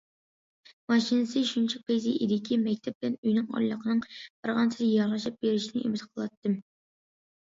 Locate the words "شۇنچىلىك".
1.49-1.89